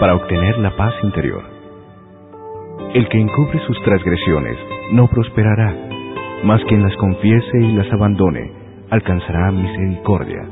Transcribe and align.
para 0.00 0.14
obtener 0.14 0.58
la 0.58 0.74
paz 0.76 0.92
interior. 1.02 1.42
El 2.94 3.08
que 3.08 3.18
encubre 3.18 3.60
sus 3.66 3.80
transgresiones 3.82 4.58
no 4.92 5.08
prosperará, 5.08 5.74
mas 6.44 6.62
quien 6.64 6.82
las 6.82 6.96
confiese 6.96 7.58
y 7.60 7.72
las 7.72 7.92
abandone 7.92 8.52
alcanzará 8.90 9.50
misericordia. 9.50 10.48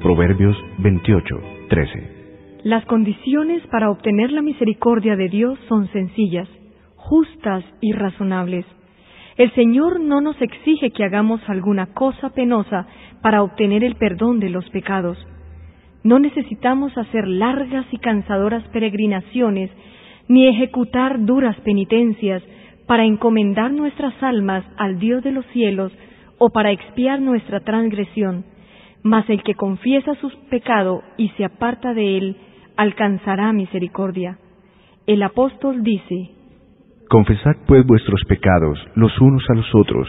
Proverbios 0.00 0.56
28, 0.78 1.40
13. 1.68 2.22
Las 2.64 2.84
condiciones 2.86 3.66
para 3.68 3.90
obtener 3.90 4.30
la 4.30 4.42
misericordia 4.42 5.16
de 5.16 5.28
Dios 5.28 5.58
son 5.68 5.88
sencillas, 5.88 6.48
justas 6.96 7.64
y 7.80 7.92
razonables. 7.92 8.64
El 9.36 9.52
Señor 9.54 10.00
no 10.00 10.20
nos 10.20 10.40
exige 10.40 10.90
que 10.90 11.04
hagamos 11.04 11.40
alguna 11.48 11.86
cosa 11.94 12.30
penosa 12.30 12.86
para 13.22 13.42
obtener 13.42 13.82
el 13.82 13.96
perdón 13.96 14.38
de 14.40 14.50
los 14.50 14.68
pecados. 14.70 15.18
No 16.04 16.18
necesitamos 16.18 16.96
hacer 16.98 17.26
largas 17.28 17.86
y 17.92 17.98
cansadoras 17.98 18.66
peregrinaciones 18.68 19.70
ni 20.28 20.48
ejecutar 20.48 21.24
duras 21.24 21.56
penitencias 21.60 22.42
para 22.86 23.04
encomendar 23.04 23.72
nuestras 23.72 24.14
almas 24.22 24.64
al 24.76 24.98
Dios 24.98 25.22
de 25.22 25.32
los 25.32 25.46
cielos 25.46 25.92
o 26.38 26.50
para 26.50 26.72
expiar 26.72 27.20
nuestra 27.20 27.60
transgresión. 27.60 28.44
Mas 29.02 29.28
el 29.30 29.42
que 29.42 29.54
confiesa 29.54 30.14
su 30.16 30.30
pecado 30.48 31.02
y 31.16 31.28
se 31.30 31.44
aparta 31.44 31.94
de 31.94 32.18
él, 32.18 32.36
alcanzará 32.76 33.52
misericordia. 33.52 34.38
El 35.06 35.22
apóstol 35.22 35.82
dice, 35.82 36.30
Confesad 37.08 37.56
pues 37.66 37.84
vuestros 37.86 38.22
pecados 38.28 38.78
los 38.94 39.20
unos 39.20 39.44
a 39.50 39.54
los 39.54 39.74
otros, 39.74 40.08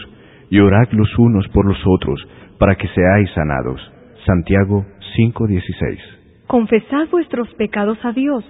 y 0.50 0.58
orad 0.60 0.88
los 0.92 1.18
unos 1.18 1.46
por 1.48 1.66
los 1.66 1.78
otros, 1.86 2.26
para 2.58 2.76
que 2.76 2.88
seáis 2.88 3.30
sanados. 3.34 3.80
Santiago 4.24 4.86
5:16. 5.16 5.98
Confesad 6.46 7.08
vuestros 7.10 7.52
pecados 7.54 7.98
a 8.04 8.12
Dios, 8.12 8.44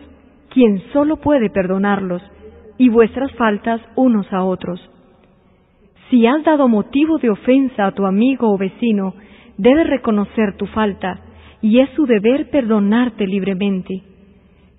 quien 0.50 0.82
solo 0.92 1.16
puede 1.16 1.50
perdonarlos, 1.50 2.22
y 2.78 2.88
vuestras 2.88 3.32
faltas 3.32 3.80
unos 3.94 4.32
a 4.32 4.44
otros. 4.44 4.80
Si 6.10 6.26
has 6.26 6.42
dado 6.44 6.68
motivo 6.68 7.18
de 7.18 7.30
ofensa 7.30 7.86
a 7.86 7.92
tu 7.92 8.06
amigo 8.06 8.52
o 8.52 8.58
vecino, 8.58 9.14
debes 9.56 9.88
reconocer 9.88 10.56
tu 10.56 10.66
falta, 10.66 11.20
y 11.62 11.80
es 11.80 11.88
su 11.90 12.06
deber 12.06 12.50
perdonarte 12.50 13.26
libremente. 13.26 14.02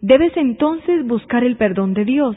Debes 0.02 0.36
entonces 0.38 1.05
buscar 1.08 1.44
el 1.44 1.55
perdón 1.55 1.94
de 1.94 2.05
Dios, 2.05 2.36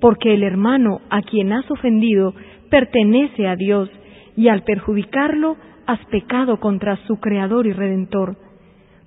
porque 0.00 0.34
el 0.34 0.42
hermano 0.42 1.00
a 1.08 1.22
quien 1.22 1.52
has 1.52 1.70
ofendido 1.70 2.34
pertenece 2.68 3.46
a 3.48 3.56
Dios, 3.56 3.88
y 4.36 4.48
al 4.48 4.64
perjudicarlo 4.64 5.56
has 5.86 6.04
pecado 6.06 6.58
contra 6.60 6.96
su 7.06 7.18
Creador 7.20 7.66
y 7.66 7.72
Redentor. 7.72 8.36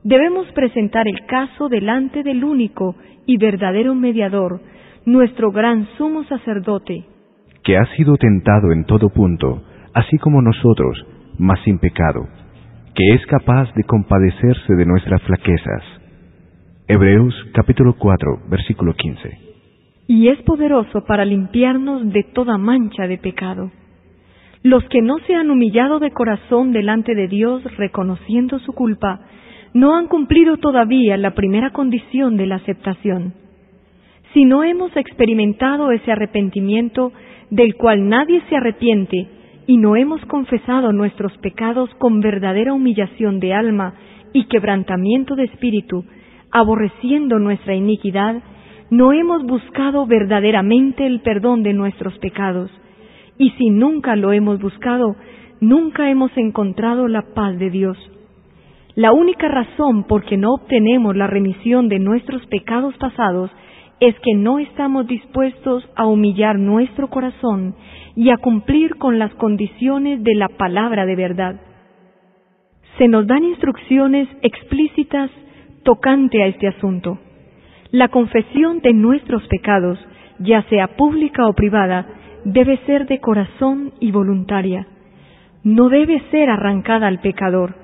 Debemos 0.03 0.47
presentar 0.53 1.07
el 1.07 1.25
caso 1.25 1.67
delante 1.67 2.23
del 2.23 2.43
único 2.43 2.95
y 3.25 3.37
verdadero 3.37 3.95
mediador, 3.95 4.61
nuestro 5.05 5.51
gran 5.51 5.87
sumo 5.97 6.23
sacerdote, 6.23 7.05
que 7.63 7.77
ha 7.77 7.85
sido 7.95 8.15
tentado 8.15 8.71
en 8.71 8.85
todo 8.85 9.09
punto, 9.09 9.61
así 9.93 10.17
como 10.17 10.41
nosotros, 10.41 11.05
mas 11.37 11.59
sin 11.63 11.79
pecado, 11.79 12.27
que 12.95 13.13
es 13.13 13.25
capaz 13.25 13.73
de 13.75 13.83
compadecerse 13.83 14.73
de 14.73 14.85
nuestras 14.85 15.21
flaquezas. 15.23 15.83
Hebreos 16.87 17.35
capítulo 17.53 17.95
4, 17.97 18.43
versículo 18.49 18.93
15. 18.93 19.37
Y 20.07 20.29
es 20.29 20.41
poderoso 20.43 21.03
para 21.05 21.25
limpiarnos 21.25 22.11
de 22.11 22.23
toda 22.23 22.57
mancha 22.57 23.05
de 23.05 23.17
pecado. 23.17 23.69
Los 24.63 24.83
que 24.85 25.01
no 25.01 25.17
se 25.27 25.35
han 25.35 25.51
humillado 25.51 25.99
de 25.99 26.11
corazón 26.11 26.71
delante 26.71 27.15
de 27.15 27.27
Dios 27.27 27.63
reconociendo 27.77 28.59
su 28.59 28.73
culpa, 28.73 29.19
no 29.73 29.95
han 29.95 30.07
cumplido 30.07 30.57
todavía 30.57 31.17
la 31.17 31.35
primera 31.35 31.71
condición 31.71 32.37
de 32.37 32.47
la 32.47 32.55
aceptación. 32.55 33.33
Si 34.33 34.45
no 34.45 34.63
hemos 34.63 34.95
experimentado 34.95 35.91
ese 35.91 36.11
arrepentimiento 36.11 37.11
del 37.49 37.75
cual 37.75 38.09
nadie 38.09 38.41
se 38.49 38.55
arrepiente, 38.55 39.27
y 39.69 39.77
no 39.77 39.95
hemos 39.95 40.25
confesado 40.25 40.91
nuestros 40.93 41.37
pecados 41.37 41.91
con 41.99 42.21
verdadera 42.21 42.73
humillación 42.73 43.39
de 43.39 43.53
alma 43.53 43.93
y 44.33 44.45
quebrantamiento 44.45 45.35
de 45.35 45.43
espíritu, 45.43 46.05
aborreciendo 46.49 47.37
nuestra 47.37 47.75
iniquidad, 47.75 48.41
no 48.89 49.13
hemos 49.13 49.43
buscado 49.43 50.07
verdaderamente 50.07 51.05
el 51.05 51.19
perdón 51.19 51.61
de 51.61 51.73
nuestros 51.73 52.17
pecados, 52.17 52.71
y 53.37 53.51
si 53.51 53.69
nunca 53.69 54.15
lo 54.15 54.33
hemos 54.33 54.59
buscado, 54.59 55.15
nunca 55.61 56.09
hemos 56.09 56.35
encontrado 56.35 57.07
la 57.07 57.21
paz 57.35 57.59
de 57.59 57.69
Dios. 57.69 57.97
La 58.95 59.13
única 59.13 59.47
razón 59.47 60.03
por 60.05 60.25
que 60.25 60.37
no 60.37 60.53
obtenemos 60.53 61.15
la 61.15 61.27
remisión 61.27 61.89
de 61.89 61.99
nuestros 61.99 62.45
pecados 62.47 62.95
pasados 62.97 63.51
es 63.99 64.15
que 64.21 64.33
no 64.33 64.59
estamos 64.59 65.07
dispuestos 65.07 65.87
a 65.95 66.05
humillar 66.05 66.57
nuestro 66.57 67.09
corazón 67.09 67.75
y 68.15 68.31
a 68.31 68.37
cumplir 68.37 68.95
con 68.95 69.19
las 69.19 69.33
condiciones 69.35 70.23
de 70.23 70.35
la 70.35 70.47
palabra 70.47 71.05
de 71.05 71.15
verdad. 71.15 71.61
Se 72.97 73.07
nos 73.07 73.27
dan 73.27 73.43
instrucciones 73.43 74.27
explícitas 74.41 75.29
tocante 75.83 76.41
a 76.41 76.47
este 76.47 76.67
asunto. 76.67 77.19
La 77.91 78.07
confesión 78.07 78.79
de 78.79 78.93
nuestros 78.93 79.45
pecados, 79.47 79.99
ya 80.39 80.63
sea 80.63 80.95
pública 80.95 81.47
o 81.47 81.53
privada, 81.53 82.07
debe 82.45 82.77
ser 82.85 83.05
de 83.07 83.19
corazón 83.19 83.93
y 83.99 84.11
voluntaria. 84.11 84.87
No 85.63 85.89
debe 85.89 86.21
ser 86.31 86.49
arrancada 86.49 87.07
al 87.07 87.19
pecador 87.19 87.75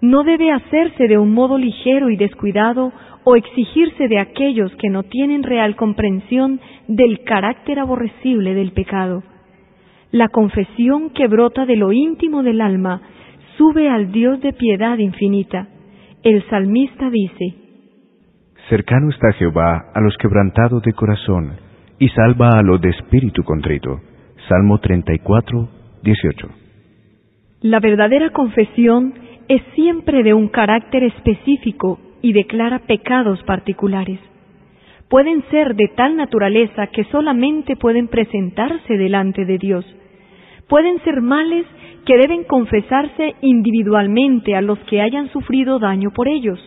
no 0.00 0.22
debe 0.24 0.52
hacerse 0.52 1.08
de 1.08 1.18
un 1.18 1.32
modo 1.32 1.58
ligero 1.58 2.10
y 2.10 2.16
descuidado 2.16 2.92
o 3.24 3.36
exigirse 3.36 4.08
de 4.08 4.18
aquellos 4.18 4.74
que 4.76 4.88
no 4.88 5.02
tienen 5.02 5.42
real 5.42 5.76
comprensión 5.76 6.60
del 6.86 7.24
carácter 7.24 7.78
aborrecible 7.78 8.54
del 8.54 8.72
pecado. 8.72 9.22
La 10.10 10.28
confesión 10.28 11.10
que 11.10 11.26
brota 11.26 11.66
de 11.66 11.76
lo 11.76 11.92
íntimo 11.92 12.42
del 12.42 12.60
alma 12.60 13.02
sube 13.56 13.90
al 13.90 14.12
Dios 14.12 14.40
de 14.40 14.52
piedad 14.52 14.96
infinita. 14.98 15.68
El 16.22 16.42
salmista 16.48 17.10
dice, 17.10 17.54
Cercano 18.68 19.10
está 19.10 19.32
Jehová 19.32 19.90
a 19.94 20.00
los 20.00 20.16
quebrantados 20.16 20.82
de 20.82 20.92
corazón 20.92 21.56
y 21.98 22.08
salva 22.10 22.50
a 22.58 22.62
los 22.62 22.80
de 22.80 22.90
espíritu 22.90 23.42
contrito. 23.42 24.00
Salmo 24.48 24.78
34, 24.78 25.68
18. 26.02 26.48
La 27.62 27.80
verdadera 27.80 28.30
confesión 28.30 29.12
es 29.48 29.62
siempre 29.74 30.22
de 30.22 30.34
un 30.34 30.48
carácter 30.48 31.02
específico 31.04 31.98
y 32.20 32.32
declara 32.32 32.80
pecados 32.80 33.42
particulares. 33.44 34.20
Pueden 35.08 35.42
ser 35.50 35.74
de 35.74 35.88
tal 35.88 36.16
naturaleza 36.16 36.88
que 36.88 37.04
solamente 37.04 37.76
pueden 37.76 38.08
presentarse 38.08 38.98
delante 38.98 39.46
de 39.46 39.56
Dios. 39.56 39.86
Pueden 40.68 41.02
ser 41.02 41.22
males 41.22 41.64
que 42.04 42.18
deben 42.18 42.44
confesarse 42.44 43.36
individualmente 43.40 44.54
a 44.54 44.60
los 44.60 44.78
que 44.80 45.00
hayan 45.00 45.30
sufrido 45.32 45.78
daño 45.78 46.10
por 46.10 46.28
ellos. 46.28 46.60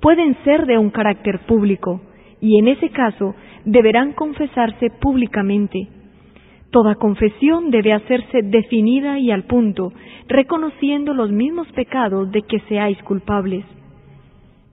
Pueden 0.00 0.36
ser 0.44 0.66
de 0.66 0.76
un 0.76 0.90
carácter 0.90 1.38
público 1.46 2.02
y 2.42 2.58
en 2.58 2.68
ese 2.68 2.90
caso 2.90 3.34
deberán 3.64 4.12
confesarse 4.12 4.90
públicamente 5.00 5.88
Toda 6.72 6.94
confesión 6.94 7.70
debe 7.70 7.92
hacerse 7.92 8.40
definida 8.44 9.18
y 9.18 9.30
al 9.30 9.44
punto, 9.44 9.92
reconociendo 10.26 11.12
los 11.12 11.30
mismos 11.30 11.70
pecados 11.72 12.32
de 12.32 12.40
que 12.40 12.60
seáis 12.60 12.96
culpables. 13.02 13.66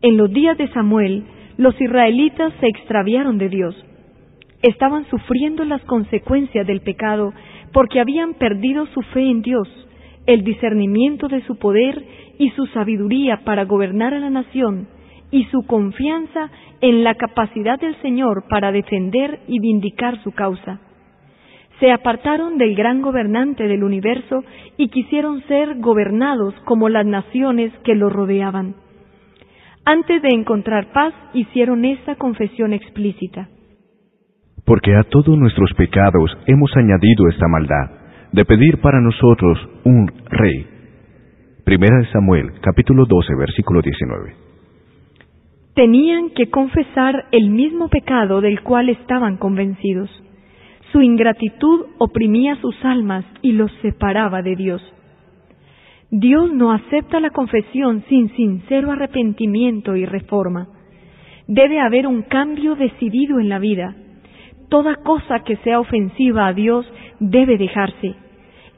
En 0.02 0.16
los 0.16 0.32
días 0.32 0.58
de 0.58 0.70
Samuel, 0.70 1.26
los 1.58 1.80
israelitas 1.82 2.54
se 2.62 2.68
extraviaron 2.68 3.38
de 3.38 3.50
Dios. 3.50 3.76
Estaban 4.62 5.10
sufriendo 5.10 5.66
las 5.66 5.82
consecuencias 5.82 6.66
del 6.66 6.80
pecado 6.80 7.34
porque 7.74 8.00
habían 8.00 8.34
perdido 8.36 8.86
su 8.94 9.02
fe 9.02 9.30
en 9.30 9.42
Dios, 9.42 9.68
el 10.26 10.46
discernimiento 10.46 11.28
de 11.28 11.42
su 11.42 11.58
poder 11.58 12.02
y 12.38 12.52
su 12.52 12.66
sabiduría 12.68 13.42
para 13.44 13.66
gobernar 13.66 14.14
a 14.14 14.20
la 14.20 14.30
nación, 14.30 14.88
y 15.32 15.44
su 15.52 15.64
confianza 15.68 16.50
en 16.80 17.04
la 17.04 17.16
capacidad 17.16 17.78
del 17.78 18.02
Señor 18.02 18.46
para 18.50 18.72
defender 18.72 19.42
y 19.50 19.60
vindicar 19.60 20.24
su 20.24 20.32
causa 20.32 20.80
se 21.80 21.92
apartaron 21.92 22.58
del 22.58 22.76
gran 22.76 23.02
gobernante 23.02 23.68
del 23.68 23.84
universo 23.84 24.44
y 24.78 24.90
quisieron 24.90 25.42
ser 25.48 25.80
gobernados 25.80 26.54
como 26.66 26.90
las 26.90 27.06
naciones 27.06 27.72
que 27.84 27.96
lo 27.96 28.10
rodeaban. 28.10 28.76
Antes 29.86 30.22
de 30.22 30.30
encontrar 30.30 30.92
paz 30.92 31.14
hicieron 31.34 31.86
esta 31.86 32.16
confesión 32.16 32.74
explícita. 32.74 33.50
Porque 34.66 34.96
a 34.96 35.04
todos 35.04 35.38
nuestros 35.38 35.74
pecados 35.74 36.38
hemos 36.46 36.72
añadido 36.76 37.28
esta 37.30 37.48
maldad, 37.48 37.90
de 38.34 38.46
pedir 38.46 38.80
para 38.82 39.02
nosotros 39.02 39.58
un 39.86 40.12
rey. 40.30 40.68
Primera 41.66 41.98
de 41.98 42.12
Samuel, 42.12 42.52
capítulo 42.62 43.06
12, 43.06 43.36
versículo 43.36 43.82
19. 43.82 44.34
Tenían 45.74 46.32
que 46.32 46.50
confesar 46.50 47.26
el 47.32 47.50
mismo 47.50 47.90
pecado 47.90 48.42
del 48.42 48.62
cual 48.62 48.90
estaban 48.90 49.38
convencidos. 49.38 50.10
Su 50.92 51.02
ingratitud 51.02 51.86
oprimía 52.00 52.56
sus 52.62 52.76
almas 52.84 53.24
y 53.42 53.52
los 53.52 53.72
separaba 53.82 54.42
de 54.42 54.56
Dios. 54.56 54.82
Dios 56.10 56.52
no 56.52 56.72
acepta 56.72 57.20
la 57.20 57.30
confesión 57.30 58.04
sin 58.10 58.36
sincero 58.36 58.92
arrepentimiento 58.92 59.96
y 59.96 60.06
reforma. 60.06 60.68
Debe 61.48 61.80
haber 61.80 62.08
un 62.08 62.24
cambio 62.24 62.76
decidido 62.76 63.40
en 63.40 63.50
la 63.50 63.60
vida. 63.60 63.96
Toda 64.70 64.96
cosa 64.96 65.42
que 65.44 65.58
sea 65.58 65.80
ofensiva 65.80 66.48
a 66.48 66.54
Dios 66.54 66.92
debe 67.20 67.58
dejarse. 67.58 68.16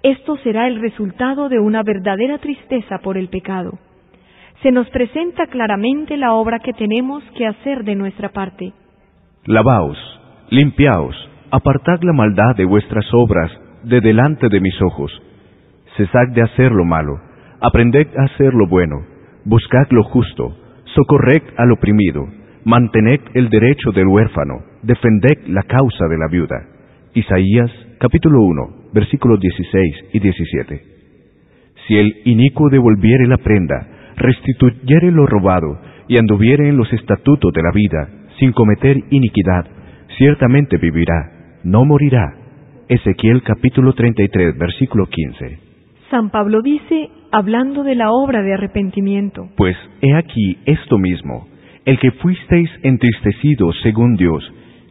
Esto 0.03 0.35
será 0.37 0.67
el 0.67 0.81
resultado 0.81 1.47
de 1.47 1.59
una 1.59 1.83
verdadera 1.83 2.39
tristeza 2.39 2.97
por 2.99 3.17
el 3.17 3.29
pecado. 3.29 3.79
Se 4.61 4.71
nos 4.71 4.89
presenta 4.89 5.47
claramente 5.47 6.17
la 6.17 6.33
obra 6.33 6.59
que 6.59 6.73
tenemos 6.73 7.23
que 7.37 7.47
hacer 7.47 7.83
de 7.83 7.95
nuestra 7.95 8.29
parte. 8.29 8.73
Lavaos, 9.45 9.97
limpiaos, 10.49 11.15
apartad 11.51 12.01
la 12.01 12.13
maldad 12.13 12.55
de 12.55 12.65
vuestras 12.65 13.05
obras 13.13 13.51
de 13.83 13.99
delante 13.99 14.47
de 14.49 14.61
mis 14.61 14.81
ojos. 14.81 15.11
Cesad 15.97 16.29
de 16.33 16.41
hacer 16.41 16.71
lo 16.71 16.85
malo, 16.85 17.19
aprended 17.59 18.07
a 18.17 18.23
hacer 18.23 18.53
lo 18.53 18.67
bueno, 18.67 19.05
buscad 19.43 19.87
lo 19.91 20.03
justo, 20.03 20.55
socorred 20.95 21.41
al 21.57 21.71
oprimido, 21.73 22.25
mantened 22.63 23.19
el 23.33 23.49
derecho 23.49 23.91
del 23.91 24.07
huérfano, 24.07 24.63
defended 24.81 25.47
la 25.47 25.63
causa 25.63 26.07
de 26.07 26.17
la 26.17 26.27
viuda. 26.27 26.55
Isaías 27.13 27.69
capítulo 27.99 28.41
1, 28.41 28.91
versículos 28.93 29.39
16 29.39 29.95
y 30.13 30.19
17. 30.19 30.83
Si 31.85 31.97
el 31.97 32.15
inicuo 32.25 32.69
devolviere 32.69 33.27
la 33.27 33.37
prenda, 33.37 33.87
restituyere 34.15 35.11
lo 35.11 35.25
robado, 35.25 35.79
y 36.07 36.17
anduviere 36.17 36.67
en 36.67 36.75
los 36.75 36.91
estatutos 36.91 37.53
de 37.53 37.61
la 37.61 37.71
vida, 37.71 38.09
sin 38.37 38.51
cometer 38.51 38.97
iniquidad, 39.11 39.65
ciertamente 40.17 40.77
vivirá, 40.77 41.40
no 41.63 41.85
morirá. 41.85 42.35
Ezequiel 42.87 43.41
capítulo 43.43 43.93
33, 43.93 44.57
versículo 44.57 45.05
15. 45.05 45.59
San 46.09 46.29
Pablo 46.29 46.61
dice, 46.61 47.09
hablando 47.31 47.83
de 47.83 47.95
la 47.95 48.11
obra 48.11 48.41
de 48.41 48.53
arrepentimiento. 48.53 49.49
Pues 49.55 49.77
he 50.01 50.13
aquí 50.13 50.57
esto 50.65 50.97
mismo, 50.97 51.47
el 51.85 51.99
que 51.99 52.11
fuisteis 52.11 52.69
entristecidos 52.83 53.75
según 53.81 54.15
Dios, 54.15 54.43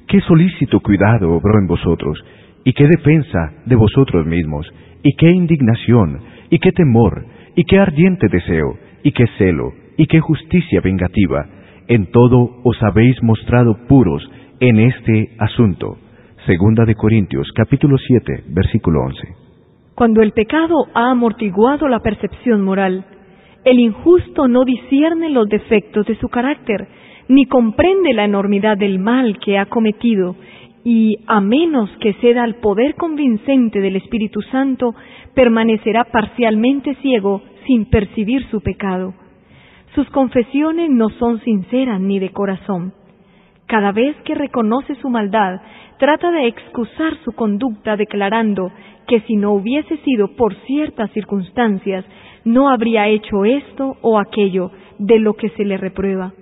qué 0.09 0.21
solícito 0.23 0.81
cuidado 0.81 1.33
obró 1.35 1.59
en 1.61 1.67
vosotros, 1.67 2.19
y 2.65 2.73
qué 2.73 2.87
defensa 2.87 3.53
de 3.67 3.77
vosotros 3.77 4.27
mismos, 4.27 4.67
y 5.03 5.15
qué 5.17 5.29
indignación, 5.29 6.21
y 6.51 6.59
qué 6.59 6.73
temor, 6.73 7.27
y 7.55 7.65
qué 7.65 7.79
ardiente 7.79 8.29
deseo, 8.29 8.79
y 9.03 9.13
qué 9.13 9.27
celo, 9.39 9.73
y 9.97 10.07
qué 10.07 10.21
justicia 10.21 10.81
vengativa. 10.81 11.47
En 11.89 12.07
todo 12.07 12.61
os 12.65 12.83
habéis 12.83 13.23
mostrado 13.23 13.87
puros 13.87 14.23
en 14.61 14.79
este 14.81 15.31
asunto. 15.39 15.99
Segunda 16.51 16.85
de 16.85 16.97
Corintios 16.97 17.47
capítulo 17.55 17.97
7, 17.97 18.43
versículo 18.49 19.03
11. 19.03 19.21
Cuando 19.95 20.21
el 20.21 20.33
pecado 20.33 20.89
ha 20.95 21.13
amortiguado 21.13 21.87
la 21.87 22.01
percepción 22.01 22.63
moral, 22.63 23.05
el 23.65 23.79
injusto 23.79 24.49
no 24.49 24.65
discierne 24.65 25.31
los 25.31 25.49
defectos 25.49 26.07
de 26.07 26.17
su 26.17 26.29
carácter, 26.29 26.89
ni 27.29 27.45
comprende 27.45 28.13
la 28.15 28.25
enormidad 28.25 28.77
del 28.77 28.99
mal 28.99 29.39
que 29.39 29.59
ha 29.59 29.67
cometido, 29.67 30.35
y 30.83 31.19
a 31.29 31.41
menos 31.41 31.89
que 32.01 32.15
ceda 32.15 32.43
al 32.43 32.57
poder 32.57 32.97
convincente 32.97 33.79
del 33.79 33.95
Espíritu 33.95 34.43
Santo, 34.51 34.97
permanecerá 35.37 36.07
parcialmente 36.11 36.97
ciego 36.97 37.43
sin 37.69 37.85
percibir 37.85 38.45
su 38.51 38.61
pecado. 38.61 39.15
Sus 39.95 40.11
confesiones 40.11 40.91
no 40.91 41.11
son 41.11 41.39
sinceras 41.43 42.01
ni 42.01 42.19
de 42.19 42.31
corazón. 42.31 42.93
Cada 43.67 43.93
vez 43.93 44.17
que 44.25 44.35
reconoce 44.35 44.97
su 44.97 45.11
maldad, 45.11 45.61
trata 46.01 46.31
de 46.31 46.47
excusar 46.47 47.15
su 47.25 47.33
conducta 47.33 47.95
declarando 47.95 48.73
que 49.07 49.21
si 49.21 49.37
no 49.37 49.53
hubiese 49.53 49.99
sido 49.99 50.35
por 50.35 50.55
ciertas 50.67 51.11
circunstancias, 51.13 52.07
no 52.45 52.71
habría 52.71 53.07
hecho 53.09 53.45
esto 53.45 53.99
o 54.01 54.19
aquello 54.19 54.71
de 54.99 55.19
lo 55.19 55.35
que 55.35 55.51
se 55.51 55.65
le 55.65 55.77
reprueba. 55.77 56.33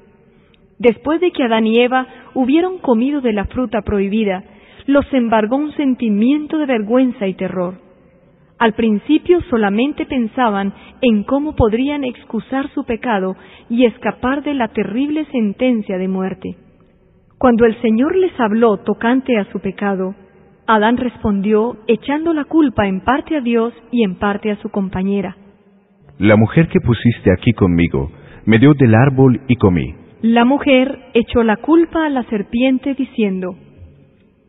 Después 0.78 1.20
de 1.20 1.32
que 1.32 1.42
Adán 1.42 1.66
y 1.66 1.80
Eva 1.80 2.06
hubieron 2.34 2.78
comido 2.78 3.20
de 3.20 3.32
la 3.32 3.46
fruta 3.46 3.82
prohibida, 3.82 4.44
los 4.86 5.12
embargó 5.12 5.56
un 5.56 5.72
sentimiento 5.72 6.56
de 6.58 6.66
vergüenza 6.66 7.26
y 7.26 7.34
terror. 7.34 7.74
Al 8.60 8.74
principio 8.74 9.40
solamente 9.50 10.06
pensaban 10.06 10.72
en 11.00 11.24
cómo 11.24 11.56
podrían 11.56 12.04
excusar 12.04 12.70
su 12.74 12.84
pecado 12.84 13.34
y 13.68 13.86
escapar 13.86 14.44
de 14.44 14.54
la 14.54 14.68
terrible 14.68 15.24
sentencia 15.32 15.98
de 15.98 16.08
muerte. 16.08 16.56
Cuando 17.38 17.66
el 17.66 17.80
Señor 17.80 18.16
les 18.16 18.38
habló 18.40 18.78
tocante 18.78 19.38
a 19.38 19.44
su 19.52 19.60
pecado, 19.60 20.14
Adán 20.66 20.96
respondió 20.96 21.76
echando 21.86 22.34
la 22.34 22.44
culpa 22.44 22.88
en 22.88 23.00
parte 23.00 23.36
a 23.36 23.40
Dios 23.40 23.72
y 23.92 24.02
en 24.02 24.16
parte 24.16 24.50
a 24.50 24.56
su 24.56 24.70
compañera. 24.70 25.36
La 26.18 26.36
mujer 26.36 26.66
que 26.68 26.80
pusiste 26.80 27.30
aquí 27.32 27.52
conmigo 27.52 28.10
me 28.44 28.58
dio 28.58 28.74
del 28.74 28.94
árbol 28.94 29.40
y 29.46 29.54
comí. 29.54 29.94
La 30.20 30.44
mujer 30.44 30.98
echó 31.14 31.44
la 31.44 31.58
culpa 31.58 32.06
a 32.06 32.10
la 32.10 32.24
serpiente 32.24 32.94
diciendo, 32.94 33.54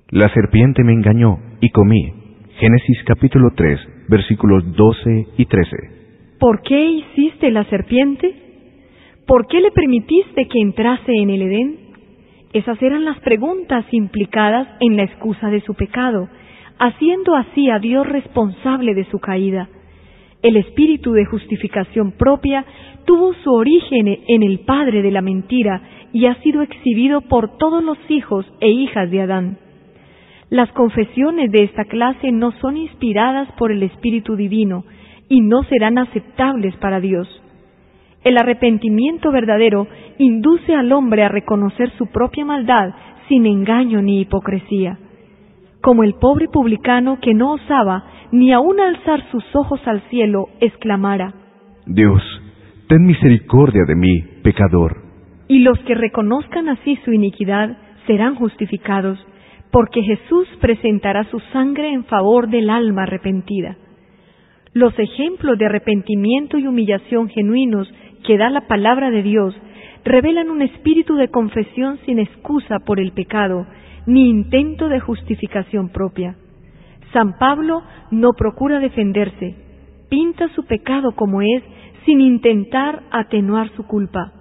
La 0.09 0.30
serpiente 0.33 0.83
me 0.83 0.94
engañó 0.94 1.38
y 1.62 1.69
comí. 1.69 2.12
Génesis 2.57 3.03
capítulo 3.06 3.51
3, 3.56 3.80
versículos 4.09 4.75
12 4.75 5.27
y 5.38 5.45
13. 5.45 5.77
¿Por 6.39 6.62
qué 6.63 6.83
hiciste 6.83 7.51
la 7.51 7.65
serpiente? 7.65 8.33
¿Por 9.27 9.45
qué 9.45 9.62
le 9.62 9.69
permitiste 9.69 10.47
que 10.47 10.59
entrase 10.59 11.13
en 11.13 11.30
el 11.30 11.41
Edén? 11.44 11.88
Esas 12.54 12.81
eran 12.81 13.06
las 13.06 13.19
preguntas 13.19 13.86
implicadas 13.92 14.68
en 14.80 14.98
la 14.98 15.04
excusa 15.04 15.50
de 15.50 15.62
su 15.62 15.75
pecado, 15.75 16.30
haciendo 16.80 17.36
así 17.36 17.69
a 17.69 17.80
Dios 17.80 18.07
responsable 18.07 18.96
de 18.96 19.06
su 19.06 19.19
caída. 19.19 19.69
El 20.42 20.56
espíritu 20.56 21.12
de 21.12 21.25
justificación 21.25 22.13
propia 22.13 22.66
tuvo 23.06 23.34
su 23.44 23.51
origen 23.51 24.07
en 24.28 24.44
el 24.44 24.60
padre 24.62 25.01
de 25.01 25.12
la 25.12 25.22
mentira 25.22 25.81
y 26.13 26.25
ha 26.25 26.36
sido 26.42 26.62
exhibido 26.62 27.22
por 27.22 27.57
todos 27.57 27.84
los 27.84 27.98
hijos 28.10 28.46
e 28.62 28.69
hijas 28.69 29.12
de 29.12 29.22
Adán. 29.22 29.57
Las 30.50 30.72
confesiones 30.72 31.51
de 31.51 31.66
esta 31.66 31.86
clase 31.86 32.31
no 32.31 32.51
son 32.54 32.78
inspiradas 32.78 33.51
por 33.57 33.72
el 33.72 33.84
Espíritu 33.84 34.36
Divino 34.36 34.86
y 35.28 35.42
no 35.42 35.62
serán 35.63 36.00
aceptables 36.00 36.75
para 36.78 37.00
Dios. 37.00 37.28
El 38.24 38.38
arrepentimiento 38.38 39.31
verdadero 39.31 39.88
induce 40.18 40.75
al 40.75 40.92
hombre 40.92 41.24
a 41.24 41.30
reconocer 41.30 41.92
su 41.98 42.07
propia 42.07 42.45
maldad 42.45 42.94
sin 43.27 43.45
engaño 43.45 44.01
ni 44.01 44.21
hipocresía. 44.21 44.98
Como 45.81 46.04
el 46.04 46.16
pobre 46.16 46.48
publicano 46.48 47.19
que 47.21 47.33
no 47.33 47.54
osaba 47.54 48.04
ni 48.31 48.51
aun 48.51 48.80
alzar 48.80 49.24
sus 49.31 49.44
ojos 49.56 49.80
al 49.86 50.01
cielo, 50.10 50.48
exclamara, 50.60 51.33
Dios, 51.86 52.21
ten 52.88 53.06
misericordia 53.06 53.83
de 53.88 53.95
mí, 53.95 54.22
pecador. 54.44 54.98
Y 55.48 55.60
los 55.60 55.79
que 55.79 55.96
reconozcan 55.96 56.70
así 56.70 56.98
su 57.05 57.13
iniquidad 57.13 57.77
serán 58.05 58.36
justificados, 58.36 59.17
porque 59.72 60.01
Jesús 60.03 60.48
presentará 60.60 61.24
su 61.25 61.39
sangre 61.51 61.94
en 61.94 62.03
favor 62.03 62.50
del 62.50 62.70
alma 62.70 63.03
arrepentida. 63.03 63.77
Los 64.74 64.98
ejemplos 65.00 65.58
de 65.58 65.65
arrepentimiento 65.65 66.58
y 66.58 66.67
humillación 66.67 67.29
genuinos 67.29 67.91
que 68.24 68.38
da 68.38 68.50
la 68.50 68.68
palabra 68.68 69.12
de 69.12 69.24
Dios 69.24 69.56
revelan 70.06 70.50
un 70.50 70.62
espíritu 70.62 71.16
de 71.16 71.30
confesión 71.30 72.00
sin 72.06 72.20
excusa 72.20 72.80
por 72.86 73.00
el 73.00 73.12
pecado, 73.12 73.66
ni 74.06 74.30
intento 74.30 74.90
de 74.90 75.00
justificación 75.00 75.90
propia. 75.90 76.36
San 77.14 77.38
Pablo 77.38 77.82
no 78.12 78.30
procura 78.38 78.80
defenderse, 78.80 79.56
pinta 80.10 80.48
su 80.56 80.66
pecado 80.66 81.12
como 81.14 81.42
es 81.42 81.64
sin 82.06 82.22
intentar 82.22 83.04
atenuar 83.12 83.70
su 83.76 83.86
culpa. 83.86 84.32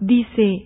Dice, 0.00 0.62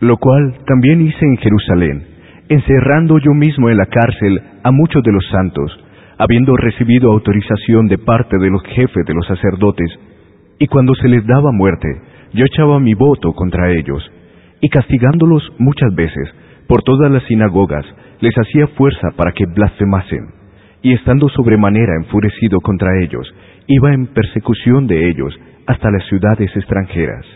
Lo 0.00 0.16
cual 0.16 0.58
también 0.66 1.00
hice 1.00 1.24
en 1.24 1.36
Jerusalén, 1.36 2.06
encerrando 2.48 3.18
yo 3.18 3.32
mismo 3.32 3.70
en 3.70 3.76
la 3.76 3.86
cárcel 3.86 4.40
a 4.62 4.72
muchos 4.72 5.02
de 5.02 5.12
los 5.12 5.26
santos, 5.30 5.78
habiendo 6.18 6.56
recibido 6.56 7.10
autorización 7.10 7.88
de 7.88 7.98
parte 7.98 8.38
de 8.38 8.50
los 8.50 8.62
jefes 8.64 9.06
de 9.06 9.14
los 9.14 9.26
sacerdotes, 9.26 9.90
y 10.62 10.68
cuando 10.68 10.94
se 10.94 11.08
les 11.08 11.26
daba 11.26 11.50
muerte, 11.50 11.88
yo 12.34 12.44
echaba 12.44 12.78
mi 12.78 12.94
voto 12.94 13.32
contra 13.32 13.72
ellos, 13.72 14.00
y 14.60 14.68
castigándolos 14.68 15.42
muchas 15.58 15.92
veces 15.92 16.32
por 16.68 16.84
todas 16.84 17.10
las 17.10 17.24
sinagogas, 17.24 17.84
les 18.20 18.32
hacía 18.38 18.68
fuerza 18.68 19.08
para 19.16 19.32
que 19.32 19.44
blasfemasen 19.44 20.24
y 20.80 20.92
estando 20.92 21.28
sobremanera 21.30 21.96
enfurecido 21.96 22.60
contra 22.60 23.02
ellos, 23.02 23.26
iba 23.66 23.92
en 23.92 24.06
persecución 24.06 24.86
de 24.86 25.08
ellos 25.08 25.36
hasta 25.66 25.90
las 25.90 26.06
ciudades 26.06 26.54
extranjeras. 26.54 27.26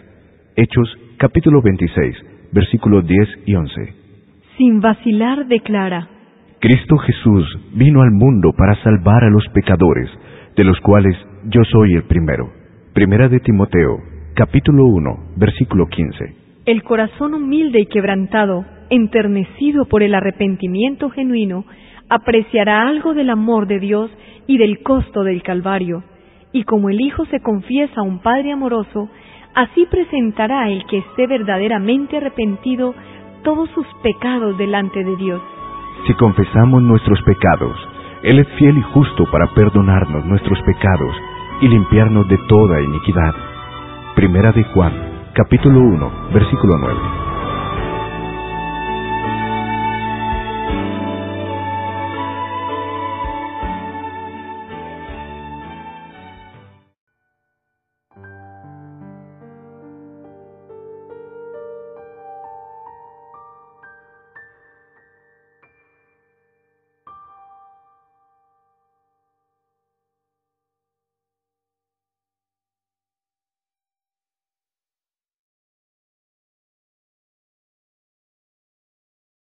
Hechos 0.54 0.96
capítulo 1.18 1.62
26, 1.62 2.16
versículos 2.52 3.08
10 3.08 3.28
y 3.46 3.56
11. 3.56 3.94
Sin 4.56 4.80
vacilar 4.80 5.48
declara, 5.48 6.08
Cristo 6.60 6.96
Jesús 6.98 7.58
vino 7.74 8.02
al 8.02 8.12
mundo 8.12 8.52
para 8.56 8.80
salvar 8.84 9.24
a 9.24 9.30
los 9.30 9.48
pecadores, 9.48 10.08
de 10.54 10.62
los 10.62 10.78
cuales 10.78 11.16
yo 11.46 11.64
soy 11.64 11.94
el 11.94 12.04
primero. 12.04 12.55
Primera 12.96 13.28
de 13.28 13.40
Timoteo, 13.40 13.98
capítulo 14.32 14.86
1, 14.86 15.34
versículo 15.36 15.86
15. 15.86 16.34
El 16.64 16.82
corazón 16.82 17.34
humilde 17.34 17.78
y 17.78 17.86
quebrantado, 17.88 18.64
enternecido 18.88 19.84
por 19.84 20.02
el 20.02 20.14
arrepentimiento 20.14 21.10
genuino, 21.10 21.66
apreciará 22.08 22.88
algo 22.88 23.12
del 23.12 23.28
amor 23.28 23.66
de 23.66 23.80
Dios 23.80 24.10
y 24.46 24.56
del 24.56 24.82
costo 24.82 25.24
del 25.24 25.42
Calvario, 25.42 26.04
y 26.52 26.64
como 26.64 26.88
el 26.88 26.98
Hijo 27.02 27.26
se 27.26 27.40
confiesa 27.40 28.00
a 28.00 28.02
un 28.02 28.20
Padre 28.20 28.52
amoroso, 28.52 29.10
así 29.54 29.86
presentará 29.90 30.70
el 30.70 30.82
que 30.86 30.96
esté 30.96 31.26
verdaderamente 31.26 32.16
arrepentido 32.16 32.94
todos 33.44 33.68
sus 33.74 33.86
pecados 34.02 34.56
delante 34.56 35.04
de 35.04 35.16
Dios. 35.16 35.42
Si 36.06 36.14
confesamos 36.14 36.82
nuestros 36.82 37.20
pecados, 37.24 37.76
Él 38.22 38.38
es 38.38 38.48
fiel 38.56 38.78
y 38.78 38.82
justo 38.94 39.30
para 39.30 39.52
perdonarnos 39.54 40.24
nuestros 40.24 40.58
pecados 40.62 41.14
y 41.60 41.68
limpiarnos 41.68 42.28
de 42.28 42.38
toda 42.48 42.80
iniquidad. 42.80 43.34
Primera 44.14 44.52
de 44.52 44.64
Juan, 44.64 44.92
capítulo 45.34 45.80
1, 45.80 46.12
versículo 46.32 46.78
9. 46.78 47.25